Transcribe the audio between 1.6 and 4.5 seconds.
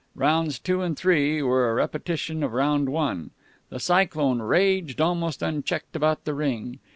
a repetition of round one. The Cyclone